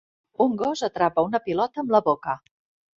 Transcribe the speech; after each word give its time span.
Un 0.45 0.55
gos 0.61 0.83
atrapa 0.89 1.27
una 1.29 1.43
pilota 1.47 1.85
amb 1.87 1.97
la 1.99 2.05
boca. 2.13 2.39